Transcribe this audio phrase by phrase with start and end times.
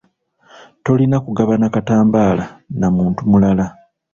[0.83, 2.45] Tolina kugabana katambaala
[2.79, 3.65] na muntu mulala.